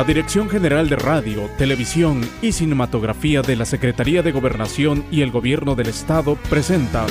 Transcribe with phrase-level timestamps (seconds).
[0.00, 5.30] la Dirección General de Radio, Televisión y Cinematografía de la Secretaría de Gobernación y el
[5.30, 7.04] Gobierno del Estado presenta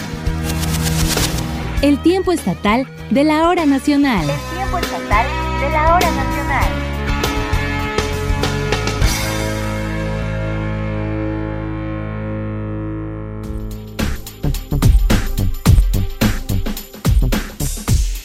[1.84, 4.28] El tiempo estatal de la hora nacional.
[4.28, 5.28] El tiempo estatal
[5.62, 6.66] de la hora nacional.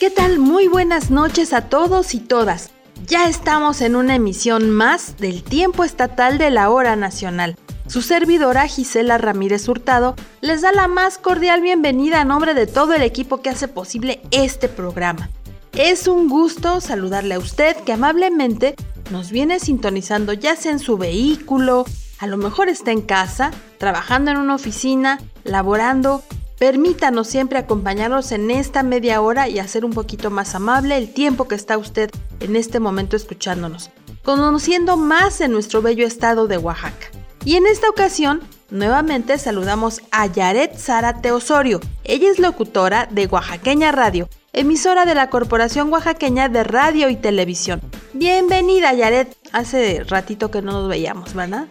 [0.00, 0.38] ¿Qué tal?
[0.38, 2.73] Muy buenas noches a todos y todas.
[3.06, 7.54] Ya estamos en una emisión más del tiempo estatal de la hora nacional.
[7.86, 12.94] Su servidora Gisela Ramírez Hurtado les da la más cordial bienvenida a nombre de todo
[12.94, 15.28] el equipo que hace posible este programa.
[15.74, 18.74] Es un gusto saludarle a usted que amablemente
[19.10, 21.84] nos viene sintonizando ya sea en su vehículo,
[22.20, 26.22] a lo mejor está en casa, trabajando en una oficina, laborando.
[26.64, 31.46] Permítanos siempre acompañarnos en esta media hora y hacer un poquito más amable el tiempo
[31.46, 33.90] que está usted en este momento escuchándonos,
[34.22, 37.08] conociendo más en nuestro bello estado de Oaxaca.
[37.44, 41.80] Y en esta ocasión, nuevamente saludamos a Yaret Zárate Osorio.
[42.02, 47.82] Ella es locutora de Oaxaqueña Radio, emisora de la Corporación Oaxaqueña de Radio y Televisión.
[48.14, 49.36] Bienvenida, Yaret.
[49.52, 51.66] Hace ratito que no nos veíamos, ¿verdad?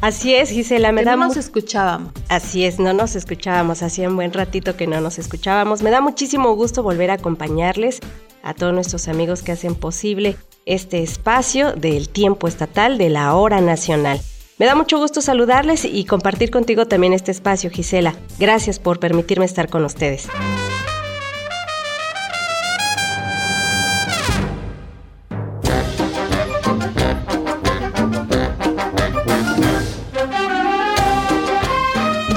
[0.00, 2.12] Así es, Gisela, me que da no nos escuchábamos.
[2.28, 5.82] Así es, no nos escuchábamos, hacía un buen ratito que no nos escuchábamos.
[5.82, 7.98] Me da muchísimo gusto volver a acompañarles
[8.42, 13.60] a todos nuestros amigos que hacen posible este espacio del tiempo estatal de la hora
[13.60, 14.20] nacional.
[14.58, 18.14] Me da mucho gusto saludarles y compartir contigo también este espacio, Gisela.
[18.38, 20.28] Gracias por permitirme estar con ustedes.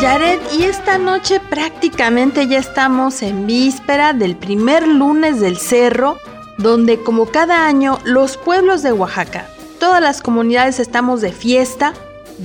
[0.02, 6.17] Yaret, y esta noche prácticamente ya estamos en víspera del primer lunes del cerro,
[6.58, 9.45] donde como cada año los pueblos de Oaxaca,
[9.80, 11.93] todas las comunidades estamos de fiesta,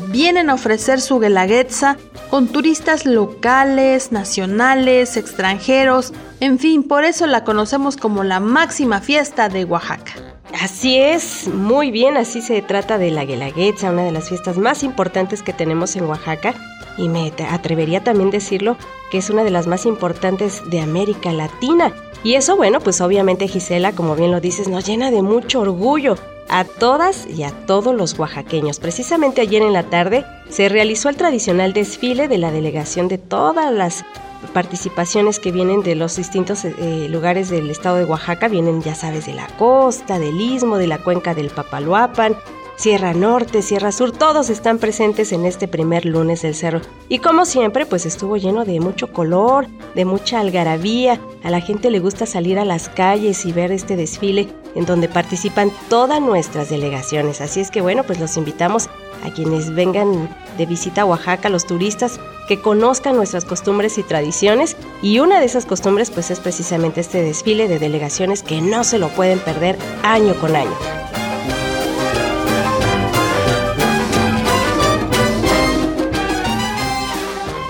[0.09, 1.97] vienen a ofrecer su guelaguetza
[2.29, 9.49] con turistas locales, nacionales, extranjeros, en fin, por eso la conocemos como la máxima fiesta
[9.49, 10.13] de Oaxaca.
[10.61, 14.83] Así es, muy bien, así se trata de la Guelaguetza, una de las fiestas más
[14.83, 16.55] importantes que tenemos en Oaxaca
[16.97, 18.77] y me atrevería también decirlo
[19.11, 21.93] que es una de las más importantes de América Latina.
[22.25, 26.17] Y eso, bueno, pues obviamente Gisela, como bien lo dices, nos llena de mucho orgullo
[26.49, 28.81] a todas y a todos los oaxaqueños.
[28.81, 33.73] Precisamente ayer en la tarde se realizó el tradicional desfile de la delegación de todas
[33.73, 34.05] las
[34.53, 39.27] participaciones que vienen de los distintos eh, lugares del estado de Oaxaca, vienen ya sabes
[39.27, 42.37] de la costa, del istmo, de la cuenca del Papaloapan,
[42.77, 46.83] Sierra Norte, Sierra Sur, todos están presentes en este primer lunes del cerro.
[47.09, 51.19] Y como siempre, pues estuvo lleno de mucho color, de mucha algarabía.
[51.43, 55.09] A la gente le gusta salir a las calles y ver este desfile en donde
[55.09, 57.41] participan todas nuestras delegaciones.
[57.41, 58.91] Así es que bueno, pues los invitamos
[59.25, 64.77] a quienes vengan de visita a Oaxaca, los turistas, que conozcan nuestras costumbres y tradiciones.
[65.01, 68.99] Y una de esas costumbres pues es precisamente este desfile de delegaciones que no se
[68.99, 70.77] lo pueden perder año con año.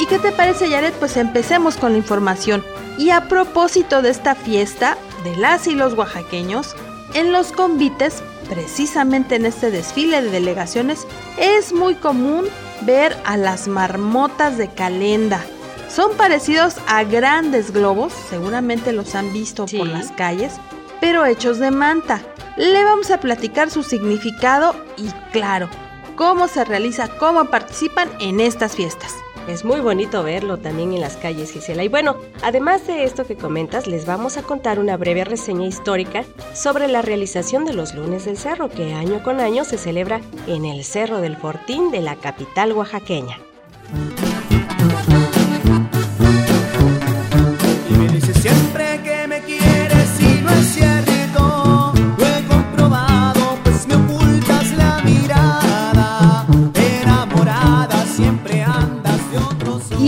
[0.06, 0.94] ¿Y qué te parece, Yaret?
[0.94, 2.64] Pues empecemos con la información.
[2.96, 6.76] Y a propósito de esta fiesta de las y los oaxaqueños,
[7.14, 11.06] en los convites, precisamente en este desfile de delegaciones,
[11.38, 12.44] es muy común
[12.82, 15.44] ver a las marmotas de calenda.
[15.88, 19.78] Son parecidos a grandes globos, seguramente los han visto Sí.
[19.78, 20.52] por las calles,
[21.00, 22.20] pero hechos de manta.
[22.56, 25.68] Le vamos a platicar su significado y, claro,
[26.14, 29.12] cómo se realiza, cómo participan en estas fiestas.
[29.48, 31.84] Es muy bonito verlo también en las calles, Gisela.
[31.84, 36.24] Y bueno, además de esto que comentas, les vamos a contar una breve reseña histórica
[36.52, 40.64] sobre la realización de los lunes del cerro, que año con año se celebra en
[40.64, 43.38] el Cerro del Fortín de la capital oaxaqueña.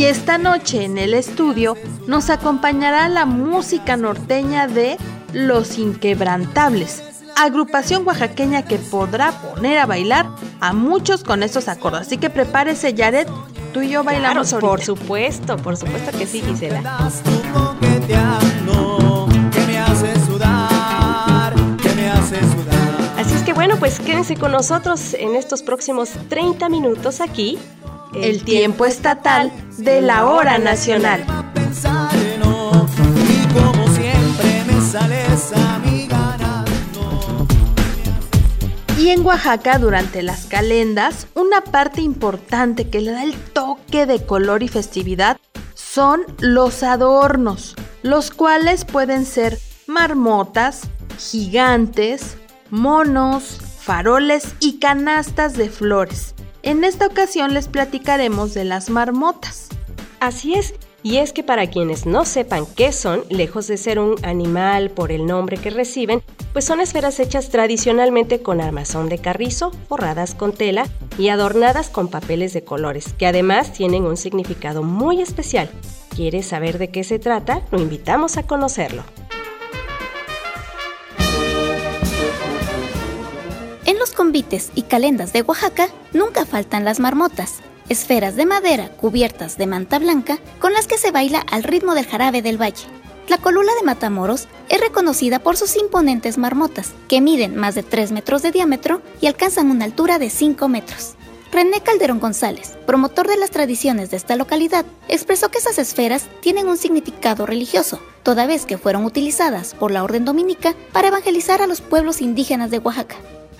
[0.09, 1.77] Esta noche en el estudio
[2.07, 4.97] nos acompañará la música norteña de
[5.35, 7.03] Los Inquebrantables,
[7.37, 12.03] agrupación oaxaqueña que podrá poner a bailar a muchos con estos acordes.
[12.03, 13.29] Así que prepárese, Yaret,
[13.75, 16.81] tú y yo bailamos Claro, por supuesto, por supuesto que sí, Gisela.
[23.19, 27.59] Así es que bueno, pues quédense con nosotros en estos próximos 30 minutos aquí.
[28.15, 31.25] El tiempo estatal de la hora nacional.
[38.99, 44.25] Y en Oaxaca, durante las calendas, una parte importante que le da el toque de
[44.25, 45.39] color y festividad
[45.75, 50.83] son los adornos, los cuales pueden ser marmotas,
[51.19, 52.37] gigantes,
[52.71, 56.35] monos, faroles y canastas de flores.
[56.69, 59.69] En esta ocasión les platicaremos de las marmotas.
[60.21, 64.17] Así es, y es que para quienes no sepan qué son, lejos de ser un
[64.23, 66.23] animal por el nombre que reciben,
[66.53, 70.87] pues son esferas hechas tradicionalmente con armazón de carrizo, forradas con tela
[71.17, 75.71] y adornadas con papeles de colores, que además tienen un significado muy especial.
[76.15, 77.63] ¿Quieres saber de qué se trata?
[77.71, 79.05] Lo invitamos a conocerlo.
[84.75, 87.57] Y calendas de Oaxaca nunca faltan las marmotas,
[87.91, 92.07] esferas de madera cubiertas de manta blanca con las que se baila al ritmo del
[92.07, 92.87] jarabe del valle.
[93.29, 98.11] La colula de Matamoros es reconocida por sus imponentes marmotas, que miden más de 3
[98.13, 101.15] metros de diámetro y alcanzan una altura de 5 metros.
[101.53, 106.69] René Calderón González, promotor de las tradiciones de esta localidad, expresó que esas esferas tienen
[106.69, 111.67] un significado religioso, toda vez que fueron utilizadas por la Orden Dominica para evangelizar a
[111.67, 113.17] los pueblos indígenas de Oaxaca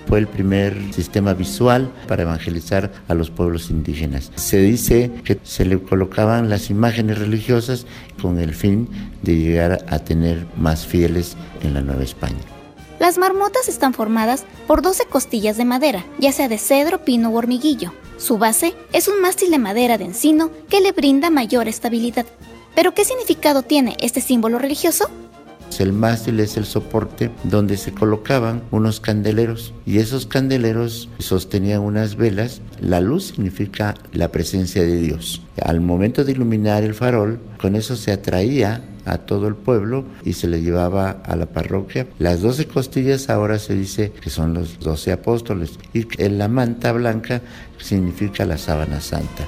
[0.09, 4.33] fue el primer sistema visual para evangelizar a los pueblos indígenas.
[4.37, 7.87] Se dice que se le colocaban las imágenes religiosas
[8.23, 8.89] con el fin
[9.23, 12.39] de llegar a tener más fieles en la Nueva España.
[12.99, 17.37] Las marmotas están formadas por 12 costillas de madera, ya sea de cedro, pino u
[17.37, 17.93] hormiguillo.
[18.17, 22.27] Su base es un mástil de madera de encino que le brinda mayor estabilidad.
[22.75, 25.11] ¿Pero qué significado tiene este símbolo religioso?
[25.79, 32.17] El mástil es el soporte donde se colocaban unos candeleros y esos candeleros sostenían unas
[32.17, 32.61] velas.
[32.81, 35.43] La luz significa la presencia de Dios.
[35.63, 40.35] Al momento de iluminar el farol, con eso se atraía a todo el pueblo y
[40.35, 42.07] se le llevaba a la parroquia.
[42.19, 46.93] Las doce costillas ahora se dice que son los doce apóstoles y en la manta
[46.93, 47.41] blanca
[47.79, 49.47] significa la sábana santa.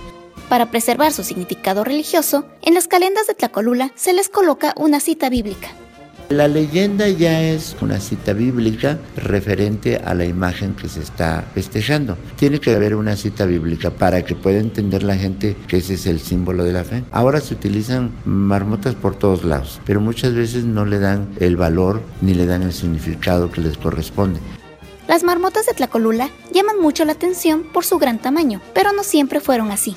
[0.48, 5.28] Para preservar su significado religioso, en las calendas de Tlacolula se les coloca una cita
[5.28, 5.68] bíblica.
[6.30, 12.16] La leyenda ya es una cita bíblica referente a la imagen que se está festejando.
[12.36, 16.06] Tiene que haber una cita bíblica para que pueda entender la gente que ese es
[16.06, 17.02] el símbolo de la fe.
[17.10, 22.00] Ahora se utilizan marmotas por todos lados, pero muchas veces no le dan el valor
[22.22, 24.38] ni le dan el significado que les corresponde.
[25.08, 29.40] Las marmotas de Tlacolula llaman mucho la atención por su gran tamaño, pero no siempre
[29.40, 29.96] fueron así.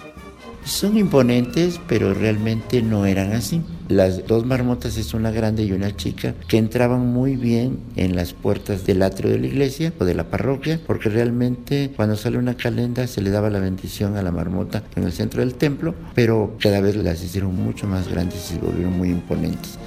[0.65, 3.62] Son imponentes, pero realmente no eran así.
[3.89, 8.33] Las dos marmotas es una grande y una chica que entraban muy bien en las
[8.33, 12.56] puertas del atrio de la iglesia o de la parroquia, porque realmente cuando sale una
[12.56, 16.56] calenda se le daba la bendición a la marmota en el centro del templo, pero
[16.62, 19.77] cada vez las hicieron mucho más grandes y se volvieron muy imponentes.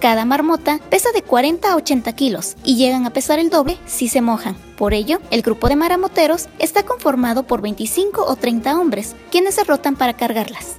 [0.00, 4.08] Cada marmota pesa de 40 a 80 kilos y llegan a pesar el doble si
[4.08, 4.54] se mojan.
[4.76, 9.64] Por ello, el grupo de maramoteros está conformado por 25 o 30 hombres, quienes se
[9.64, 10.76] rotan para cargarlas.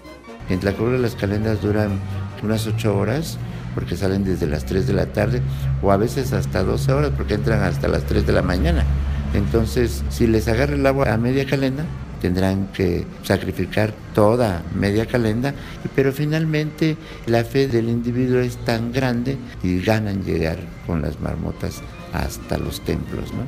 [0.50, 2.00] En la de las calendas duran
[2.44, 3.40] unas 8 horas
[3.74, 5.42] porque salen desde las 3 de la tarde
[5.81, 8.86] o a veces hasta 12 horas porque entran hasta las 3 de la mañana.
[9.34, 11.86] Entonces, si les agarra el agua a media calenda,
[12.22, 15.54] tendrán que sacrificar toda media calenda,
[15.96, 21.82] pero finalmente la fe del individuo es tan grande y ganan llegar con las marmotas
[22.13, 23.44] hasta los templos, ¿no?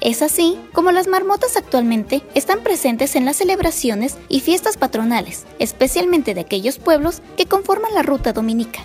[0.00, 6.34] Es así como las marmotas actualmente están presentes en las celebraciones y fiestas patronales, especialmente
[6.34, 8.80] de aquellos pueblos que conforman la ruta dominica.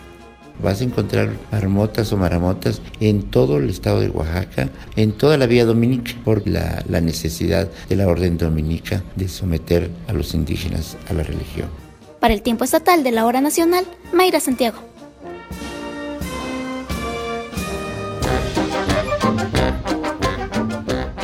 [0.61, 5.45] Vas a encontrar marmotas o maramotas en todo el estado de Oaxaca, en toda la
[5.45, 10.97] vía dominica, por la, la necesidad de la orden dominica de someter a los indígenas
[11.09, 11.69] a la religión.
[12.19, 14.88] Para el tiempo estatal de la hora nacional, Mayra Santiago.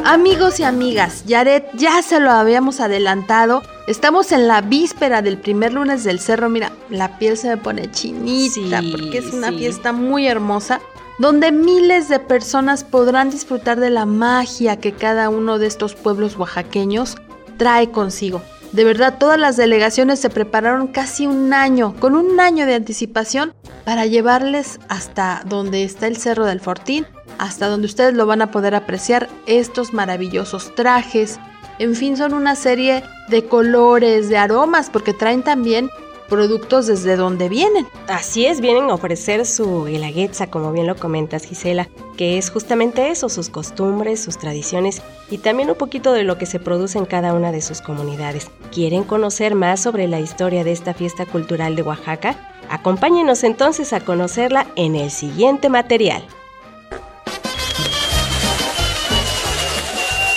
[0.08, 3.64] Amigos y amigas, Yaret ya se lo habíamos adelantado.
[3.88, 6.48] Estamos en la víspera del primer lunes del cerro.
[6.48, 10.80] Mira, la piel se me pone chinita porque es una fiesta muy hermosa
[11.18, 16.38] donde miles de personas podrán disfrutar de la magia que cada uno de estos pueblos
[16.38, 17.16] oaxaqueños
[17.58, 18.44] trae consigo.
[18.74, 23.56] De verdad, todas las delegaciones se prepararon casi un año, con un año de anticipación,
[23.86, 27.08] para llevarles hasta donde está el Cerro del Fortín
[27.38, 31.40] hasta donde ustedes lo van a poder apreciar estos maravillosos trajes.
[31.80, 35.90] En fin, son una serie de colores, de aromas, porque traen también
[36.28, 37.88] productos desde donde vienen.
[38.08, 43.10] Así es, vienen a ofrecer su guelaguetza, como bien lo comentas Gisela, que es justamente
[43.10, 47.06] eso, sus costumbres, sus tradiciones y también un poquito de lo que se produce en
[47.06, 48.50] cada una de sus comunidades.
[48.72, 52.36] ¿Quieren conocer más sobre la historia de esta fiesta cultural de Oaxaca?
[52.70, 56.26] Acompáñenos entonces a conocerla en el siguiente material.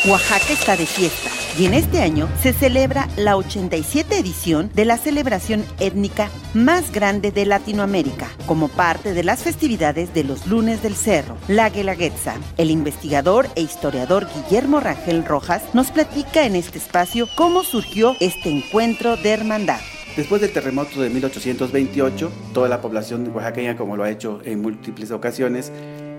[0.09, 4.97] Oaxaca está de fiesta y en este año se celebra la 87 edición de la
[4.97, 10.95] celebración étnica más grande de Latinoamérica, como parte de las festividades de los lunes del
[10.95, 12.37] cerro, la Guelaguetza.
[12.57, 18.49] El investigador e historiador Guillermo Rangel Rojas nos platica en este espacio cómo surgió este
[18.49, 19.81] encuentro de hermandad.
[20.17, 25.11] Después del terremoto de 1828, toda la población oaxaqueña, como lo ha hecho en múltiples
[25.11, 25.71] ocasiones,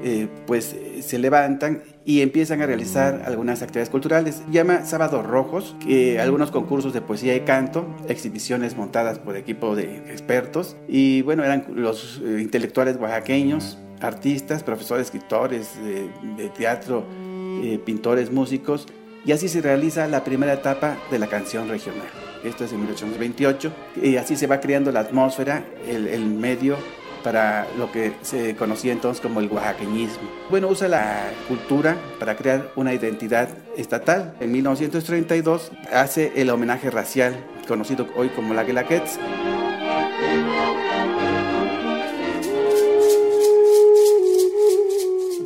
[0.01, 4.41] eh, pues se levantan y empiezan a realizar algunas actividades culturales.
[4.49, 9.97] Llama Sábados Rojos, que algunos concursos de poesía y canto, exhibiciones montadas por equipo de
[10.11, 17.05] expertos y bueno, eran los eh, intelectuales oaxaqueños, artistas, profesores, escritores de, teatro,
[17.61, 18.87] eh, pintores, músicos
[19.23, 22.07] y así se realiza la primera etapa de la canción regional.
[22.43, 26.75] Esto es en 1828 y así se va creando la atmósfera, el, el medio
[27.23, 30.29] para lo que se conocía entonces como el oaxaqueñismo.
[30.49, 34.35] Bueno, usa la cultura para crear una identidad estatal.
[34.39, 37.35] En 1932 hace el homenaje racial,
[37.67, 39.17] conocido hoy como la Guelaguetz.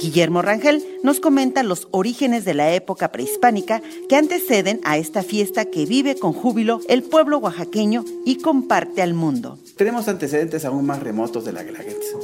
[0.03, 5.65] Guillermo Rangel nos comenta los orígenes de la época prehispánica que anteceden a esta fiesta
[5.65, 9.57] que vive con júbilo el pueblo oaxaqueño y comparte al mundo.
[9.77, 12.17] Tenemos antecedentes aún más remotos de la Guelaguetza,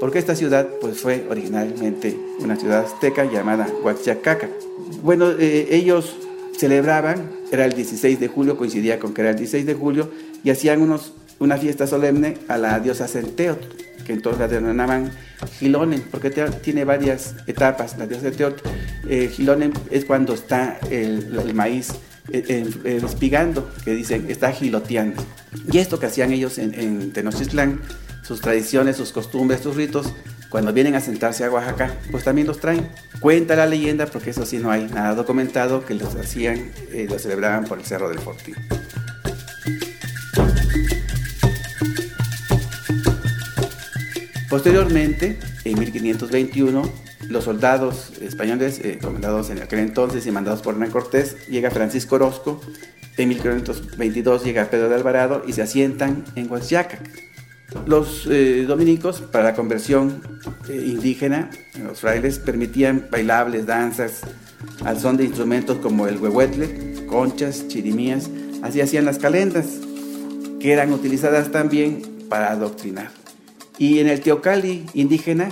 [0.00, 4.48] porque esta ciudad pues, fue originalmente una ciudad azteca llamada Huachacaca.
[5.02, 6.16] Bueno, eh, ellos
[6.56, 10.10] celebraban, era el 16 de julio, coincidía con que era el 16 de julio,
[10.42, 13.66] y hacían unos, una fiesta solemne a la diosa Centeotl,
[14.04, 15.12] que entonces la denominaban
[15.58, 17.98] Gilonen, porque tiene varias etapas.
[17.98, 18.62] La diosa Teot,
[19.08, 21.92] eh, Gilonen es cuando está el, maíz
[22.32, 25.22] eh, eh, espigando, que dicen está giloteando.
[25.70, 27.80] Y esto que hacían ellos en, en Tenochtitlán,
[28.22, 30.12] sus tradiciones, sus costumbres, sus ritos,
[30.48, 32.88] cuando vienen a sentarse a Oaxaca, pues también los traen.
[33.20, 37.22] Cuenta la leyenda, porque eso sí no hay nada documentado, que los hacían, eh, los
[37.22, 38.54] celebraban por el Cerro del Fortín.
[44.48, 50.90] Posteriormente, en 1521, los soldados españoles, eh, comandados en aquel entonces y mandados por Hernán
[50.90, 52.60] Cortés, llega Francisco Orozco.
[53.16, 56.98] En 1522 llega Pedro de Alvarado y se asientan en Huachiaca.
[57.86, 60.22] Los eh, dominicos, para la conversión
[60.68, 61.50] eh, indígena,
[61.82, 64.22] los frailes permitían bailables, danzas,
[64.84, 68.30] al son de instrumentos como el huehuetle, conchas, chirimías,
[68.62, 69.66] así hacían las calendas,
[70.60, 73.10] que eran utilizadas también para adoctrinar.
[73.78, 75.50] Y en el Teocali indígena,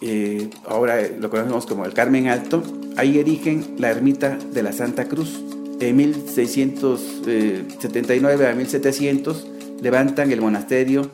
[0.00, 2.62] eh, ahora lo conocemos como el Carmen Alto,
[2.96, 5.44] ahí erigen la ermita de la Santa Cruz.
[5.80, 9.48] En 1679 a 1700
[9.82, 11.10] levantan el monasterio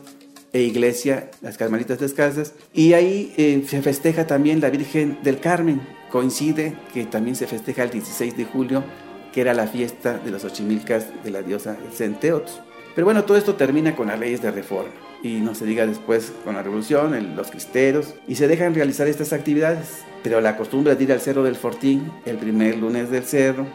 [0.53, 5.81] e iglesia, las Carmelitas Descalzas, y ahí eh, se festeja también la Virgen del Carmen.
[6.11, 8.85] Coincide que también se festeja el 16 de julio,
[9.33, 12.49] que era la fiesta de los Ochimilcas de la diosa Centeot.
[12.95, 14.89] Pero bueno, todo esto termina con las leyes de reforma
[15.27, 19.33] y no se diga después con la revolución, los cristeros, y se dejan realizar estas
[19.33, 20.03] actividades.
[20.23, 23.67] Pero la costumbre de ir al Cerro del Fortín el primer lunes del cerro,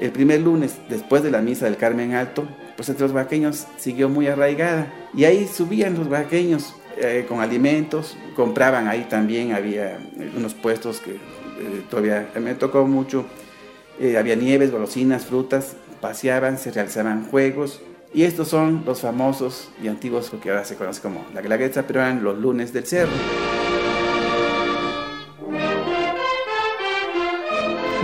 [0.00, 4.08] el primer lunes después de la misa del Carmen Alto, pues entre los vaqueños siguió
[4.08, 4.92] muy arraigada.
[5.14, 9.98] Y ahí subían los vaqueños eh, con alimentos, compraban ahí también, había
[10.36, 13.26] unos puestos que eh, todavía me tocó mucho,
[13.98, 17.80] eh, había nieves, golosinas, frutas, paseaban, se realizaban juegos,
[18.14, 22.00] y estos son los famosos y antiguos, que ahora se conoce como la Guelaguetza, pero
[22.00, 23.12] eran los lunes del cerro.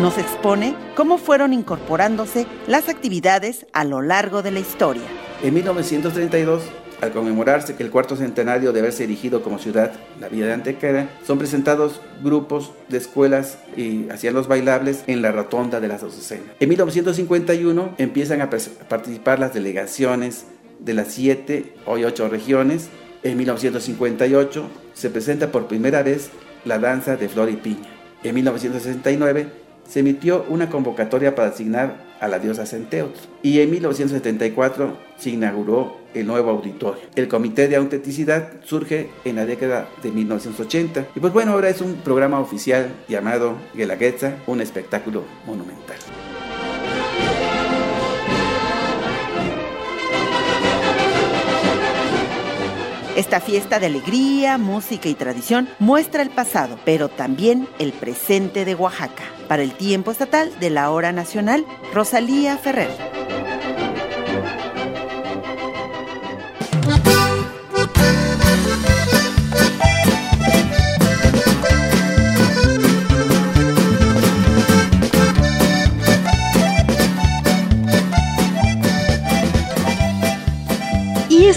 [0.00, 5.04] Nos expone cómo fueron incorporándose las actividades a lo largo de la historia.
[5.42, 6.62] En 1932
[7.02, 11.08] al conmemorarse que el cuarto centenario de haberse erigido como ciudad, la Villa de Antequera,
[11.26, 16.46] son presentados grupos de escuelas y hacían los bailables en la rotonda de las Azucenas.
[16.60, 20.44] En 1951 empiezan a participar las delegaciones
[20.78, 22.88] de las siete, hoy ocho regiones.
[23.24, 26.30] En 1958 se presenta por primera vez
[26.64, 27.90] la danza de flor y piña.
[28.22, 29.48] En 1969
[29.88, 36.01] se emitió una convocatoria para asignar a la diosa Centeot y en 1974 se inauguró
[36.14, 37.02] el nuevo auditorio.
[37.14, 41.80] El Comité de Autenticidad surge en la década de 1980 y pues bueno, ahora es
[41.80, 45.96] un programa oficial llamado Guelaguetza, un espectáculo monumental.
[53.16, 58.74] Esta fiesta de alegría, música y tradición muestra el pasado, pero también el presente de
[58.74, 59.24] Oaxaca.
[59.48, 63.41] Para el tiempo estatal de la hora nacional, Rosalía Ferrer.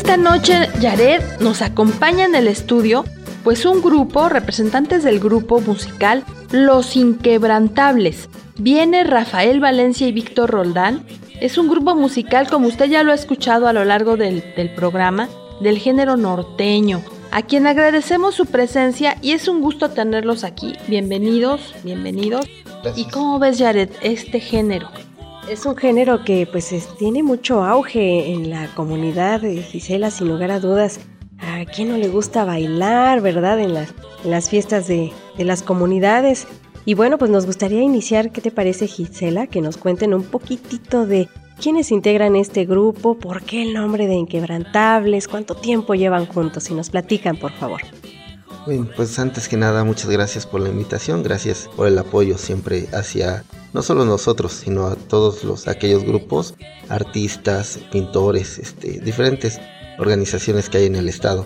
[0.05, 3.05] Esta noche, Yared nos acompaña en el estudio,
[3.43, 8.29] pues un grupo, representantes del grupo musical Los Inquebrantables.
[8.55, 11.03] Viene Rafael Valencia y Víctor Roldán.
[11.41, 14.75] Es un grupo musical, como usted ya lo ha escuchado a lo largo del, del
[14.75, 15.27] programa,
[15.59, 20.75] del género norteño, a quien agradecemos su presencia y es un gusto tenerlos aquí.
[20.87, 22.45] Bienvenidos, bienvenidos.
[22.95, 24.87] ¿Y cómo ves, Jared, este género?
[25.49, 30.49] Es un género que pues tiene mucho auge en la comunidad de Gisela, sin lugar
[30.49, 30.99] a dudas.
[31.39, 33.59] ¿A quién no le gusta bailar, verdad?
[33.59, 36.47] En las, fiestas de, de las comunidades.
[36.83, 39.45] Y bueno, pues nos gustaría iniciar, ¿qué te parece Gisela?
[39.45, 41.29] Que nos cuenten un poquitito de
[41.61, 46.73] quiénes integran este grupo, por qué el nombre de Inquebrantables, cuánto tiempo llevan juntos, y
[46.73, 47.81] nos platican, por favor.
[48.67, 52.87] Bien, pues antes que nada, muchas gracias por la invitación, gracias por el apoyo siempre
[52.93, 53.43] hacia
[53.73, 56.55] no solo nosotros, sino a todos los aquellos grupos,
[56.89, 59.59] artistas, pintores, este, diferentes
[59.99, 61.45] organizaciones que hay en el estado.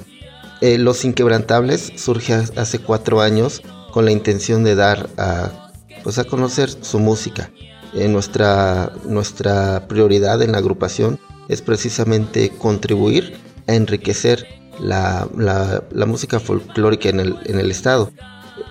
[0.61, 5.71] Eh, los Inquebrantables surge hace cuatro años con la intención de dar a,
[6.03, 7.51] pues a conocer su música.
[7.95, 13.33] Eh, nuestra, nuestra prioridad en la agrupación es precisamente contribuir
[13.67, 14.47] a enriquecer
[14.81, 18.12] la, la, música folclórica en el, en el estado.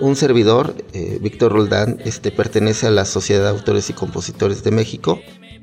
[0.01, 4.71] Un servidor, eh, Víctor Roldán, este, pertenece a la Sociedad de Autores y Compositores de
[4.71, 5.21] México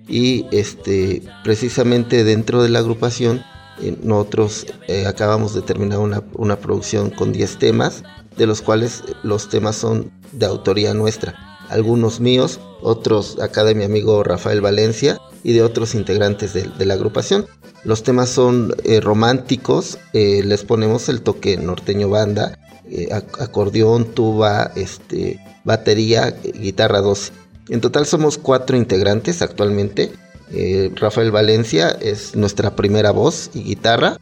[0.07, 3.43] y este, precisamente dentro de la agrupación
[3.81, 4.67] eh, nosotros
[5.07, 8.03] acabamos de terminar una, una producción con 10 temas
[8.37, 11.54] de los cuales los temas son de autoría nuestra.
[11.69, 16.93] Algunos míos, otros acá de mi amigo Rafael Valencia y de otros integrantes de, la
[16.93, 17.45] agrupación.
[17.83, 24.71] Los temas son eh, románticos, eh, les ponemos el toque norteño banda, eh, acordeón, tuba,
[24.75, 27.31] este, batería, guitarra 12.
[27.69, 30.11] En total somos cuatro integrantes actualmente.
[30.95, 34.19] Rafael Valencia es nuestra primera voz y guitarra.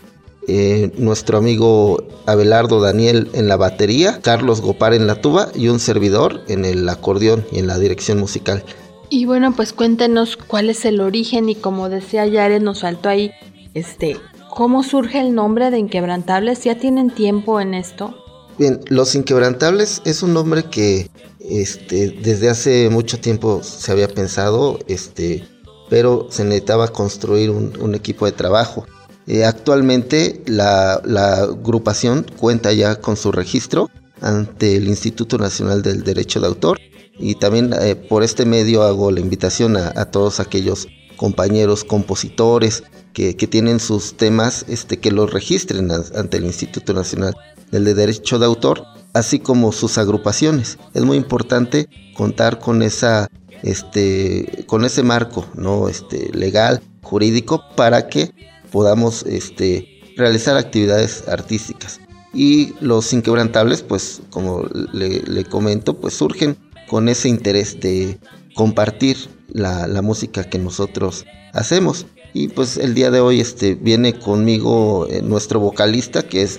[0.47, 5.79] Eh, nuestro amigo Abelardo Daniel en la batería, Carlos Gopar en la tuba y un
[5.79, 8.63] servidor en el acordeón y en la dirección musical.
[9.10, 13.32] Y bueno, pues cuéntenos cuál es el origen y como decía Yare, nos faltó ahí,
[13.73, 14.17] este,
[14.49, 16.63] ¿cómo surge el nombre de Inquebrantables?
[16.63, 18.13] ¿Ya tienen tiempo en esto?
[18.58, 24.79] Bien, Los Inquebrantables es un nombre que este, desde hace mucho tiempo se había pensado,
[24.88, 25.47] este,
[25.89, 28.86] pero se necesitaba construir un equipo de trabajo.
[29.27, 33.89] Eh, actualmente la, agrupación cuenta ya con su registro
[34.21, 36.79] ante el Instituto Nacional del Derecho de Autor
[37.17, 42.83] y también eh, por este medio hago la invitación a, todos aquellos compañeros compositores
[43.13, 47.36] que, tienen sus temas este, que los registren ante el Instituto Nacional
[47.71, 48.83] del Derecho de Autor
[49.13, 50.77] así como sus agrupaciones.
[50.93, 53.29] Es muy importante contar con esa
[53.62, 58.33] este con ese marco no este legal jurídico para que
[58.73, 62.01] podamos este, realizar actividades artísticas.
[62.33, 66.57] Y los inquebrantables, pues como le, comento, pues surgen
[66.89, 68.19] con ese interés de
[68.55, 72.07] compartir la, música que nosotros hacemos.
[72.33, 76.57] Y pues el día de hoy este, viene conmigo eh, nuestro vocalista, que es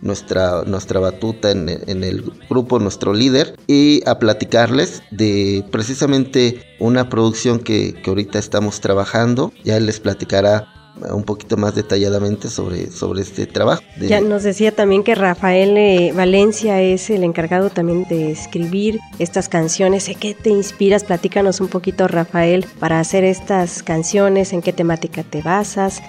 [0.00, 7.58] nuestra, nuestra batuta en, el grupo, nuestro líder, y a platicarles de precisamente una producción
[7.58, 9.52] que, que ahorita estamos trabajando.
[9.64, 13.82] Ya él les platicará un poquito más detalladamente sobre, sobre este trabajo.
[14.00, 19.48] Ya nos decía también que Rafael eh, Valencia es el encargado también de escribir estas
[19.48, 20.08] canciones.
[20.08, 21.04] ¿En qué te inspiras?
[21.04, 26.02] Platícanos un poquito, Rafael, para hacer estas canciones, en qué temática te basas.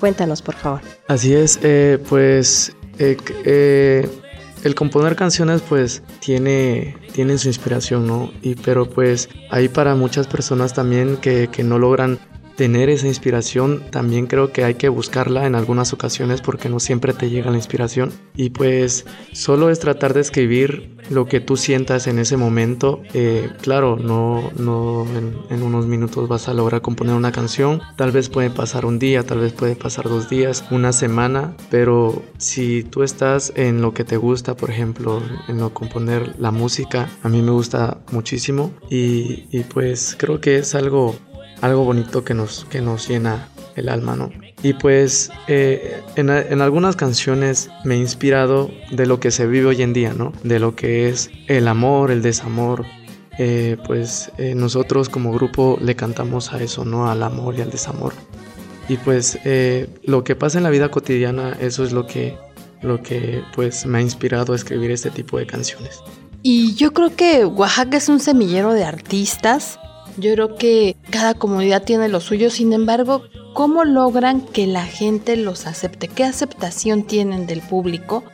[0.00, 0.80] Cuéntanos, por favor.
[1.08, 4.08] Así es, eh, pues eh,
[4.64, 8.30] el componer canciones pues tiene, tiene su inspiración, ¿no?
[8.42, 12.18] Y, pero pues hay para muchas personas también que, que no logran
[12.58, 17.12] tener esa inspiración, también creo que hay que buscarla en algunas ocasiones porque no siempre
[17.12, 18.10] te llega la inspiración.
[18.34, 23.00] Y pues solo es tratar de escribir lo que tú sientas en ese momento.
[23.14, 25.06] Eh, claro, no, no
[25.50, 27.80] en, unos minutos vas a lograr componer una canción.
[27.94, 32.24] Tal vez puede pasar un día, tal vez puede pasar dos días, una semana, pero
[32.38, 37.08] si tú estás en lo que te gusta, por ejemplo, en lo componer la música,
[37.22, 41.14] a mí me gusta muchísimo y, y pues creo que es algo
[41.60, 44.30] algo bonito que nos, que nos llena el alma, ¿no?
[44.62, 49.82] Y pues eh, en, algunas canciones me he inspirado de lo que se vive hoy
[49.82, 50.32] en día, ¿no?
[50.42, 52.84] De lo que es el amor, el desamor.
[53.38, 57.08] Eh, pues eh, nosotros como grupo le cantamos a eso, ¿no?
[57.08, 58.12] Al amor y al desamor.
[58.88, 59.38] Y pues
[60.04, 62.36] lo que pasa en la vida cotidiana, eso es lo que,
[62.80, 66.00] lo que pues me ha inspirado a escribir este tipo de canciones.
[66.42, 69.78] Y yo creo que Oaxaca es un semillero de artistas
[70.18, 73.22] yo creo que cada comunidad tiene lo suyo, sin embargo,
[73.54, 76.08] ¿cómo logran que la gente los acepte?
[76.08, 78.24] ¿Qué aceptación tienen del público?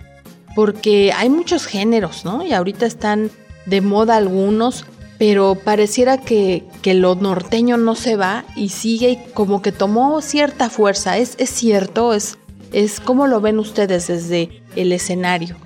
[0.56, 2.44] Porque hay muchos géneros, ¿no?
[2.44, 3.30] Y ahorita están
[3.66, 4.86] de moda algunos,
[5.18, 10.20] pero pareciera que, que lo norteño no se va y sigue y como que tomó
[10.22, 11.18] cierta fuerza.
[11.18, 12.14] ¿Es, es cierto?
[12.14, 12.38] ¿Es,
[12.72, 15.56] ¿Es cómo lo ven ustedes desde el escenario?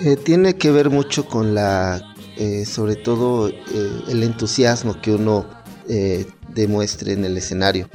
[0.00, 3.54] Eh, tiene que ver mucho con la, eh, sobre todo, eh,
[4.08, 5.46] el entusiasmo que uno
[6.54, 7.88] demuestre en el escenario.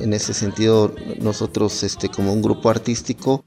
[0.00, 3.44] En ese sentido, nosotros, este, como un grupo artístico,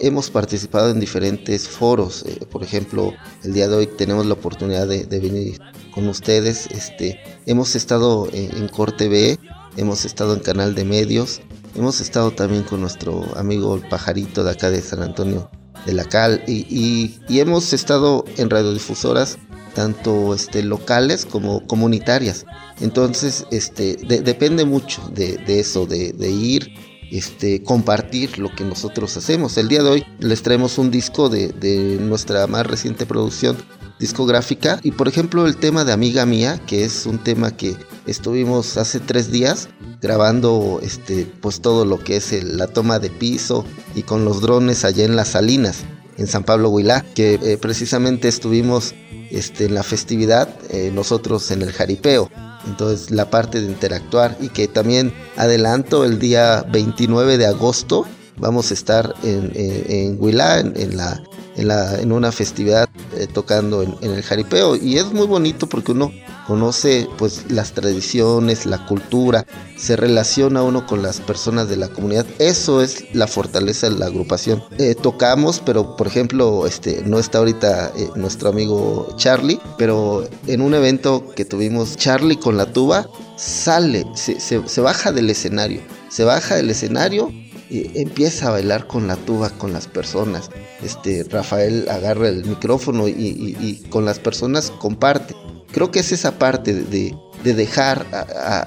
[0.00, 2.24] hemos participado en diferentes foros.
[2.50, 3.12] por ejemplo,
[3.44, 5.60] el día de hoy tenemos la oportunidad de, venir
[5.94, 6.66] con ustedes.
[6.70, 9.38] Este, hemos estado en, Corte B,
[9.76, 11.40] hemos estado en Canal de Medios,
[11.74, 15.50] hemos estado también con nuestro amigo el pajarito de acá de San Antonio
[15.86, 19.38] de la Cal y, hemos estado en radiodifusoras
[19.74, 22.46] tanto este, locales como comunitarias.
[22.80, 26.74] Entonces, este, depende mucho de, eso, de, ir,
[27.10, 29.56] este, compartir lo que nosotros hacemos.
[29.56, 33.56] El día de hoy les traemos un disco de, nuestra más reciente producción
[33.98, 37.74] discográfica y por ejemplo el tema de Amiga Mía, que es un tema que
[38.06, 39.70] estuvimos hace tres días
[40.02, 44.84] grabando este, pues todo lo que es la toma de piso y con los drones
[44.84, 45.84] allá en las salinas
[46.18, 48.94] en San Pablo Huilá, que eh, precisamente estuvimos
[49.30, 52.30] en la festividad eh, nosotros en el jaripeo.
[52.66, 58.04] Entonces la parte de interactuar y que también adelanto el día 29 de agosto
[58.38, 61.22] vamos a estar en, en, en, la,
[61.56, 66.12] en, una festividad eh, tocando en, el jaripeo y es muy bonito porque uno
[66.46, 72.24] conoce pues las tradiciones, la cultura, se relaciona uno con las personas de la comunidad.
[72.38, 74.62] Eso es la fortaleza de la agrupación.
[74.78, 80.60] Eh, tocamos, pero por ejemplo, este no está ahorita eh, nuestro amigo Charlie, pero en
[80.60, 86.24] un evento que tuvimos Charlie con la tuba sale, se, se baja del escenario, se
[86.24, 87.32] baja del escenario
[87.70, 90.50] empieza a bailar con la tuba con las personas.
[90.82, 95.34] Este, Rafael agarra el micrófono y, con las personas comparte.
[95.72, 98.06] Creo que es esa parte de, dejar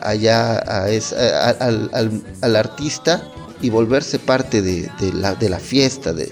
[0.04, 3.24] allá al, artista
[3.62, 6.32] y volverse parte de, la, fiesta, de,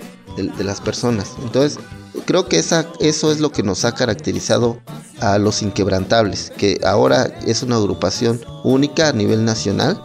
[0.60, 1.32] las personas.
[1.42, 1.80] Entonces,
[2.26, 4.80] creo que eso es lo que nos ha caracterizado
[5.20, 10.00] a los inquebrantables, que ahora es una agrupación única a nivel nacional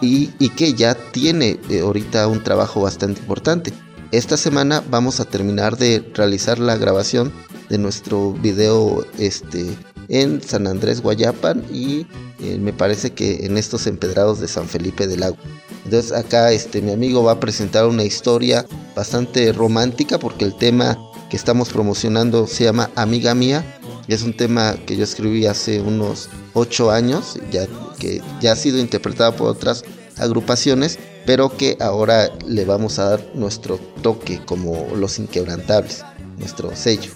[0.00, 3.72] y, que ya tiene eh, ahorita un trabajo bastante importante.
[4.10, 7.32] Esta semana vamos a terminar de realizar la grabación
[7.68, 9.66] de nuestro video este,
[10.08, 12.06] en San Andrés Guayapan y
[12.40, 15.36] eh, me parece que en estos empedrados de San Felipe del Lago.
[15.84, 20.98] Entonces acá este, mi amigo va a presentar una historia bastante romántica porque el tema
[21.30, 23.77] que estamos promocionando se llama Amiga Mía.
[24.08, 27.66] Y es un tema que yo escribí hace unos 8 años, ya,
[27.98, 29.84] que ya ha sido interpretado por otras
[30.16, 36.04] agrupaciones, pero que ahora le vamos a dar nuestro toque como los inquebrantables,
[36.38, 37.10] nuestro sello.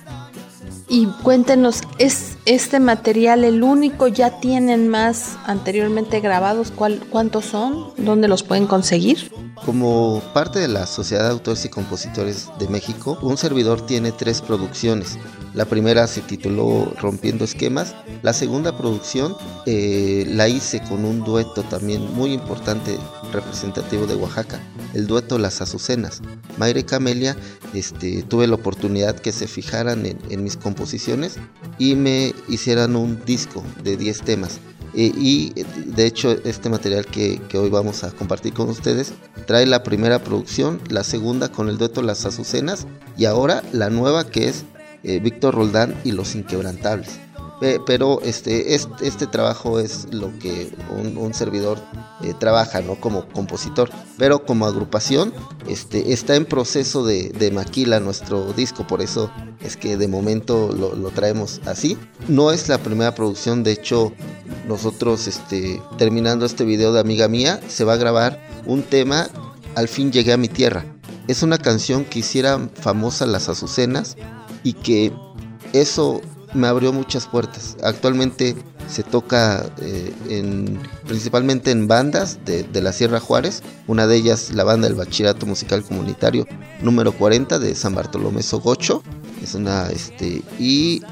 [0.87, 4.09] Y cuéntenos, ¿es este material el único?
[4.09, 6.71] ¿Ya tienen más anteriormente grabados?
[6.71, 7.95] ¿Cuál, ¿Cuántos son?
[7.97, 9.33] ¿Dónde los pueden conseguir?
[9.65, 14.43] Como parte de la Sociedad de Autores y Compositores de México, un servidor tiene tres
[14.43, 15.17] producciones.
[15.55, 17.95] La primera se tituló Rompiendo Esquemas.
[18.23, 19.37] La segunda producción
[19.67, 22.99] eh, la hice con un dueto también muy importante,
[23.33, 24.61] representativo de Oaxaca,
[24.95, 26.23] el dueto Las Azucenas.
[26.57, 27.37] Mayre Camelia,
[27.75, 31.37] este, tuve la oportunidad que se fijaran en, en mis composiciones
[31.79, 34.61] y me hicieran un disco de 10 temas.
[34.95, 35.53] Eh, y
[35.87, 39.15] de hecho este material que, hoy vamos a compartir con ustedes
[39.47, 42.87] trae la primera producción, la segunda con el dueto Las Azucenas
[43.17, 44.65] y ahora la nueva que es
[45.05, 47.19] eh, Víctor Roldán y Los Inquebrantables
[47.87, 51.79] pero este, este, trabajo es lo que un, servidor
[52.23, 52.97] eh, trabaja, ¿no?
[52.97, 53.89] Como compositor.
[54.19, 55.33] Pero como agrupación,
[55.69, 61.11] este, está en proceso de, maquila nuestro disco, por eso es que de momento lo,
[61.11, 61.97] traemos así.
[62.27, 64.13] No es la primera producción, de hecho,
[64.67, 69.29] nosotros este, terminando este video de Amiga Mía, se va a grabar un tema,
[69.75, 70.85] Al fin llegué a mi tierra.
[71.29, 74.17] Es una canción que hiciera famosa las Azucenas
[74.63, 75.13] y que
[75.73, 76.21] eso
[76.55, 77.77] me abrió muchas puertas.
[77.83, 78.57] Actualmente
[78.89, 84.65] se toca eh, en, principalmente en bandas de, la Sierra Juárez, una de ellas la
[84.65, 86.47] banda del Bachillerato Musical Comunitario
[86.83, 89.03] número 40 de San Bartolomé Sogocho.
[89.43, 91.03] Es una, este, y,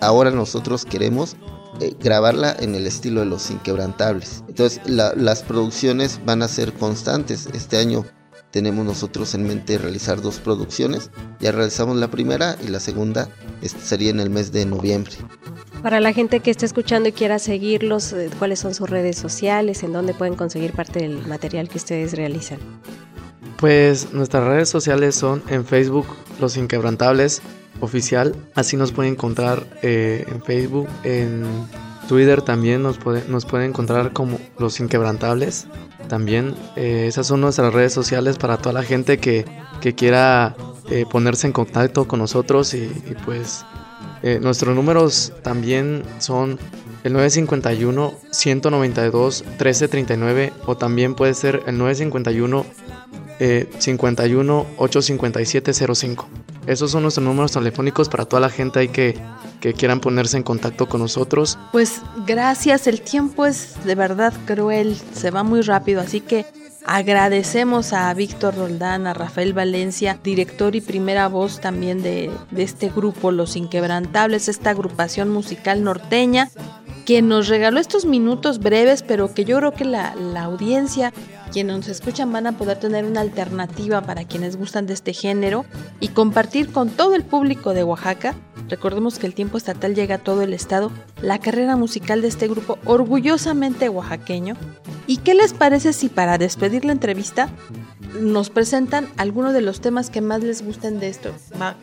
[0.00, 1.36] ahora nosotros queremos
[1.80, 4.42] eh, grabarla en el estilo de los inquebrantables.
[4.48, 7.48] Entonces las producciones van a ser constantes.
[7.54, 8.04] Este año
[8.50, 11.10] tenemos nosotros en mente realizar dos producciones.
[11.40, 13.28] Ya realizamos la primera y la segunda
[13.62, 15.12] este, sería en el mes de noviembre.
[15.82, 19.82] Para la gente que esté escuchando y quiera seguirlos, eh, ¿cuáles son sus redes sociales?
[19.82, 22.58] ¿En dónde pueden conseguir parte del material que ustedes realizan?
[23.56, 26.06] Pues nuestras redes sociales son en Facebook
[26.38, 27.42] Los Inquebrantables
[27.80, 31.44] Oficial, así nos pueden encontrar eh, en Facebook, en
[32.10, 35.68] Twitter también nos puede, nos pueden encontrar como Los Inquebrantables.
[36.08, 39.44] También eh, esas son nuestras redes sociales para toda la gente que,
[39.80, 40.56] que quiera
[40.90, 42.88] eh, ponerse en contacto con nosotros y,
[43.24, 43.64] pues
[44.40, 46.58] nuestros números también son
[47.04, 52.66] el 951 192 1339 o también puede ser el 951
[53.78, 56.28] 51 857 05.
[56.70, 59.20] Esos son nuestros números telefónicos para toda la gente ahí que,
[59.76, 61.58] quieran ponerse en contacto con nosotros.
[61.72, 66.46] Pues gracias, el tiempo es de verdad cruel, se va muy rápido, así que
[66.86, 72.88] Agradecemos a Víctor Roldán, a Rafael Valencia, director y primera voz también de, de, este
[72.88, 76.50] grupo Los Inquebrantables, esta agrupación musical norteña,
[77.04, 81.12] que nos regaló estos minutos breves, pero que yo creo que la, la audiencia
[81.50, 85.64] quienes nos escuchan van a poder tener una alternativa para quienes gustan de este género
[85.98, 88.34] y compartir con todo el público de Oaxaca.
[88.68, 92.46] Recordemos que el tiempo estatal llega a todo el estado, la carrera musical de este
[92.46, 94.56] grupo orgullosamente oaxaqueño.
[95.06, 97.48] ¿Y qué les parece si para despedir la entrevista
[98.20, 101.32] nos presentan algunos de los temas que más les gusten de esto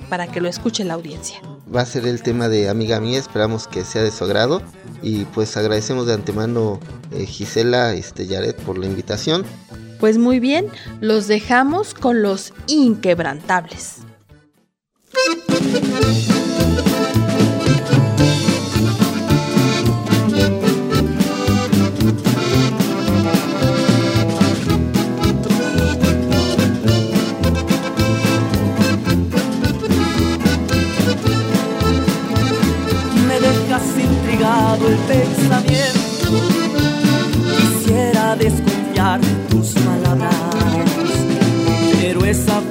[0.10, 1.42] para que lo escuche la audiencia?
[1.74, 4.62] Va a ser el tema de Amiga Mía, esperamos que sea de su agrado
[5.02, 6.80] y pues agradecemos de antemano
[7.12, 9.46] eh, Gisela este, Yaret por la invitación.
[10.00, 10.68] Pues muy bien,
[11.02, 13.98] los dejamos con los inquebrantables.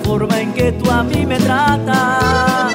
[0.06, 2.72] Forma en que tú a mí me tratas.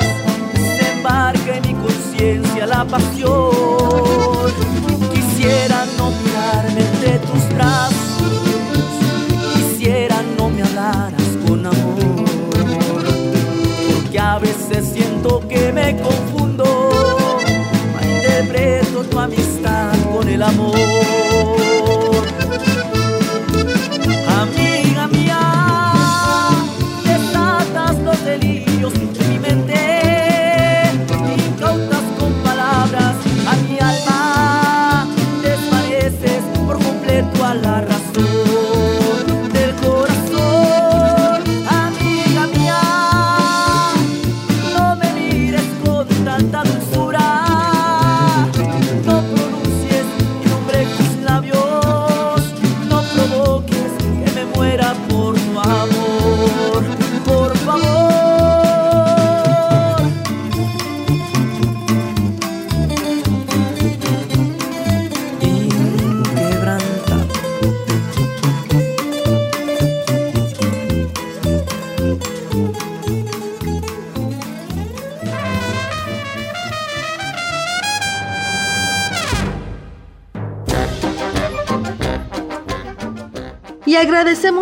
[0.54, 4.52] Desembarca en mi conciencia la pasión.
[5.14, 8.32] Quisiera no mirarme entre tus brazos,
[9.56, 13.04] quisiera no me hablaras con amor,
[13.94, 16.31] porque a veces siento que me confundo,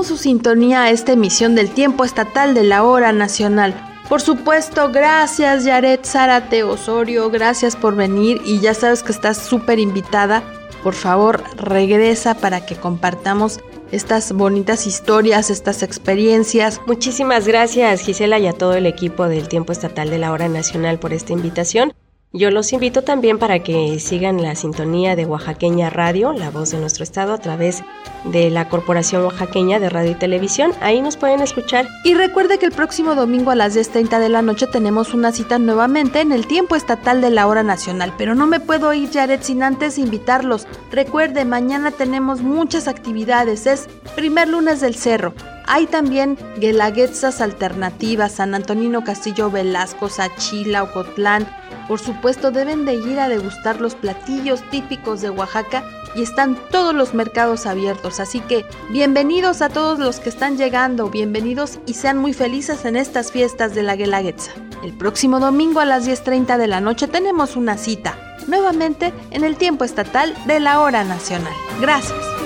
[0.03, 3.73] su sintonía a esta emisión del tiempo estatal de la hora nacional.
[4.07, 9.77] Por supuesto, gracias Yaret Zárate Osorio, gracias por venir y ya sabes que estás súper
[9.77, 10.41] invitada.
[10.83, 13.59] Por favor, regresa para que compartamos
[13.91, 16.79] estas bonitas historias, estas experiencias.
[16.87, 20.99] Muchísimas gracias Gisela y a todo el equipo del Tiempo Estatal de la Hora Nacional
[20.99, 21.93] por esta invitación.
[22.31, 26.77] Yo los invito también para que sigan la sintonía de Oaxaqueña Radio, la voz de
[26.77, 27.81] nuestro estado, a través
[28.23, 30.71] de la Corporación Oaxaqueña de Radio y Televisión.
[30.79, 31.87] Ahí nos pueden escuchar.
[32.03, 35.57] Y recuerde que el próximo domingo a las 10.30 de la noche tenemos una cita
[35.57, 38.13] nuevamente en el tiempo estatal de la hora nacional.
[38.15, 40.67] Pero no me puedo ir, Jared, sin antes invitarlos.
[40.91, 43.65] Recuerde, mañana tenemos muchas actividades.
[43.65, 45.33] Es primer lunes del cerro.
[45.65, 51.47] Hay también guelaguetzas alternativas, San Antonino Castillo Velasco, Sachila, Ocotlán.
[51.89, 55.83] Por supuesto, deben de ir a degustar los platillos típicos de Oaxaca
[56.15, 58.19] y están todos los mercados abiertos.
[58.19, 62.95] Así que bienvenidos a todos los que están llegando, bienvenidos y sean muy felices en
[62.95, 64.51] estas fiestas de la Guelaguetza.
[64.83, 69.57] El próximo domingo a las 10.30 de la noche tenemos una cita, nuevamente en el
[69.57, 71.53] tiempo estatal de la hora nacional.
[71.81, 72.38] Gracias.